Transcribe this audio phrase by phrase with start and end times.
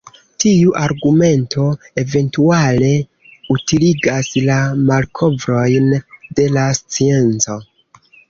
[0.43, 1.65] Tiu argumento,
[2.03, 2.89] eventuale,
[3.57, 4.57] utiligas la
[4.89, 5.93] malkovrojn
[6.39, 7.59] de la scienco.